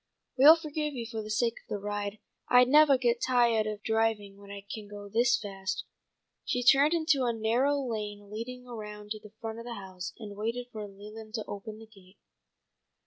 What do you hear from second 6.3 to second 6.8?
She